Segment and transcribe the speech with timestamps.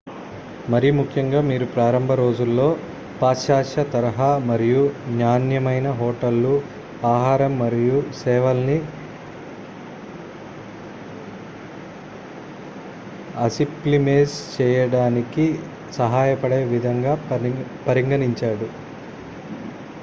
[0.69, 2.65] మరిముఖ్యంగా మీ ప్రారంభ రోజుల్లో
[3.21, 4.79] పాశ్చాత్య తరహా మరియు
[5.11, 6.53] నాణ్యమైన హోటళ్లు
[7.07, 8.77] ఆహారం మరియు సేవల్ని
[13.41, 15.45] అసిప్లిమేజ్ చేయడానికి
[15.97, 17.13] సహాయపడే విధంగా
[17.87, 18.69] పరిగణించండి